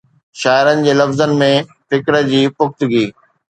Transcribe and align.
شاعرن 0.41 0.81
جي 0.85 0.95
لفظن 1.01 1.35
۾ 1.43 1.51
فڪر 1.87 2.19
جي 2.35 2.43
پختگي 2.57 3.07